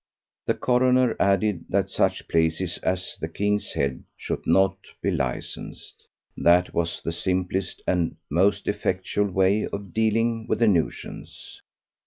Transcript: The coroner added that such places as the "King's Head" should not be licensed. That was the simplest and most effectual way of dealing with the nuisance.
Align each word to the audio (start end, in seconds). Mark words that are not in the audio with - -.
The 0.47 0.55
coroner 0.55 1.15
added 1.19 1.65
that 1.69 1.91
such 1.91 2.27
places 2.27 2.79
as 2.79 3.19
the 3.21 3.27
"King's 3.27 3.73
Head" 3.73 4.03
should 4.17 4.47
not 4.47 4.75
be 4.99 5.11
licensed. 5.11 6.07
That 6.35 6.73
was 6.73 7.03
the 7.03 7.11
simplest 7.11 7.83
and 7.85 8.15
most 8.27 8.67
effectual 8.67 9.29
way 9.29 9.67
of 9.67 9.93
dealing 9.93 10.47
with 10.47 10.57
the 10.57 10.67
nuisance. 10.67 11.61